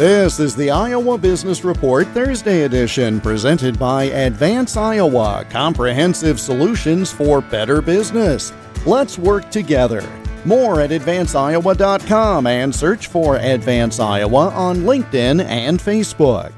This 0.00 0.40
is 0.40 0.56
the 0.56 0.70
Iowa 0.70 1.18
Business 1.18 1.62
Report 1.62 2.06
Thursday 2.06 2.62
edition 2.62 3.20
presented 3.20 3.78
by 3.78 4.04
Advance 4.04 4.74
Iowa 4.78 5.44
Comprehensive 5.50 6.40
Solutions 6.40 7.12
for 7.12 7.42
Better 7.42 7.82
Business. 7.82 8.50
Let's 8.86 9.18
work 9.18 9.50
together. 9.50 10.00
More 10.46 10.80
at 10.80 10.88
advanceiowa.com 10.88 12.46
and 12.46 12.74
search 12.74 13.08
for 13.08 13.36
Advance 13.36 14.00
Iowa 14.00 14.48
on 14.48 14.84
LinkedIn 14.84 15.44
and 15.44 15.78
Facebook. 15.78 16.54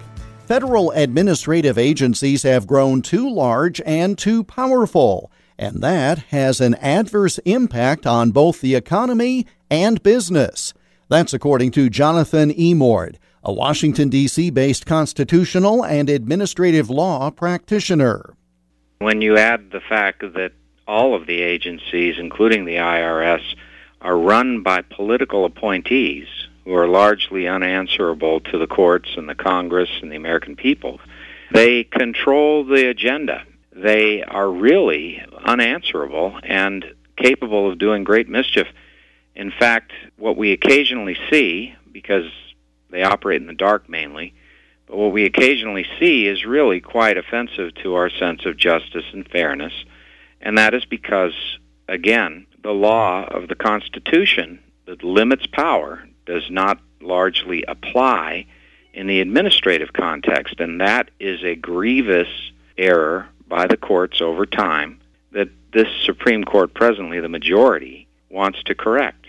Federal 0.47 0.93
administrative 0.93 1.79
agencies 1.79 2.45
have 2.45 2.69
grown 2.69 3.03
too 3.03 3.29
large 3.29 3.81
and 3.85 4.17
too 4.17 4.45
powerful, 4.45 5.33
and 5.59 5.83
that 5.83 6.19
has 6.29 6.61
an 6.61 6.77
adverse 6.77 7.39
impact 7.39 8.07
on 8.07 8.31
both 8.31 8.61
the 8.61 8.77
economy 8.77 9.49
and 9.69 10.01
business. 10.05 10.73
That's 11.09 11.35
according 11.35 11.73
to 11.73 11.91
Jonathan 11.91 12.53
Emord 12.53 13.17
a 13.45 13.53
Washington, 13.53 14.09
D.C. 14.09 14.51
based 14.51 14.87
constitutional 14.87 15.85
and 15.85 16.09
administrative 16.09 16.91
law 16.91 17.31
practitioner. 17.31 18.35
When 18.99 19.21
you 19.21 19.37
add 19.37 19.71
the 19.71 19.81
fact 19.81 20.21
that 20.21 20.53
all 20.87 21.15
of 21.15 21.27
the 21.27 21.43
agencies, 21.43 22.17
including 22.19 22.65
the 22.65 22.77
IRS, 22.77 23.43
are 24.01 24.17
run 24.17 24.63
by 24.63 24.83
political 24.83 25.45
appointees 25.45 26.27
who 26.65 26.75
are 26.75 26.89
largely 26.89 27.49
unanswerable 27.49 28.41
to 28.41 28.59
the 28.59 28.67
courts 28.67 29.11
and 29.17 29.29
the 29.29 29.35
Congress 29.35 29.91
and 30.01 30.13
the 30.13 30.17
American 30.17 30.55
people, 30.55 31.01
they 31.53 31.85
control 31.85 32.65
the 32.65 32.89
agenda. 32.89 33.45
They 33.73 34.23
are 34.23 34.51
really 34.51 35.23
unanswerable 35.45 36.39
and 36.43 36.85
capable 37.17 37.71
of 37.71 37.79
doing 37.79 38.05
great 38.05 38.29
mischief. 38.29 38.69
In 39.35 39.51
fact, 39.51 39.93
what 40.17 40.37
we 40.37 40.53
occasionally 40.53 41.17
see, 41.31 41.75
because 41.91 42.31
they 42.93 43.03
operate 43.03 43.41
in 43.41 43.49
the 43.49 43.55
dark 43.55 43.89
mainly. 43.89 44.35
But 44.87 44.99
what 44.99 45.13
we 45.13 45.25
occasionally 45.25 45.87
see 45.99 46.27
is 46.27 46.45
really 46.45 46.81
quite 46.81 47.17
offensive 47.17 47.75
to 47.83 47.95
our 47.95 48.11
sense 48.11 48.45
of 48.47 48.57
justice 48.57 49.07
and 49.13 49.29
fairness. 49.29 49.73
And 50.41 50.59
that 50.59 50.75
is 50.75 50.85
because, 50.85 51.33
again, 51.89 52.47
the 52.63 52.73
law 52.73 53.25
of 53.25 53.49
the 53.49 53.55
Constitution 53.55 54.61
that 54.87 55.03
limits 55.03 55.47
power 55.47 56.07
does 56.27 56.51
not 56.51 56.79
largely 57.01 57.65
apply 57.67 58.47
in 58.93 59.07
the 59.07 59.21
administrative 59.21 59.93
context. 59.93 60.61
And 60.61 60.81
that 60.81 61.11
is 61.19 61.43
a 61.43 61.55
grievous 61.55 62.29
error 62.77 63.29
by 63.49 63.67
the 63.67 63.77
courts 63.77 64.21
over 64.21 64.47
time 64.47 65.01
that 65.33 65.49
this 65.73 65.89
Supreme 66.05 66.45
Court 66.45 66.75
presently, 66.75 67.21
the 67.21 67.29
majority, 67.29 68.07
wants 68.29 68.63
to 68.65 68.75
correct. 68.75 69.22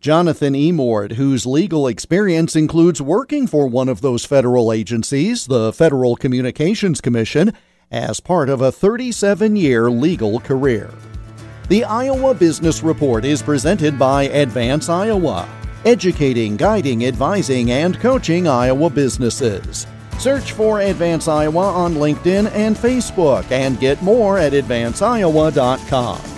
Jonathan 0.00 0.54
Emord, 0.54 1.12
whose 1.12 1.44
legal 1.44 1.88
experience 1.88 2.54
includes 2.54 3.02
working 3.02 3.48
for 3.48 3.66
one 3.66 3.88
of 3.88 4.00
those 4.00 4.24
federal 4.24 4.72
agencies, 4.72 5.46
the 5.46 5.72
Federal 5.72 6.14
Communications 6.14 7.00
Commission, 7.00 7.52
as 7.90 8.20
part 8.20 8.48
of 8.48 8.60
a 8.60 8.70
37 8.70 9.56
year 9.56 9.90
legal 9.90 10.38
career. 10.38 10.90
The 11.68 11.82
Iowa 11.84 12.32
Business 12.34 12.82
Report 12.82 13.24
is 13.24 13.42
presented 13.42 13.98
by 13.98 14.24
Advance 14.24 14.88
Iowa, 14.88 15.48
educating, 15.84 16.56
guiding, 16.56 17.04
advising, 17.04 17.72
and 17.72 17.98
coaching 17.98 18.46
Iowa 18.46 18.90
businesses. 18.90 19.88
Search 20.20 20.52
for 20.52 20.80
Advance 20.80 21.26
Iowa 21.26 21.72
on 21.72 21.94
LinkedIn 21.94 22.52
and 22.52 22.76
Facebook 22.76 23.50
and 23.50 23.80
get 23.80 24.00
more 24.02 24.38
at 24.38 24.52
advanceiowa.com. 24.52 26.37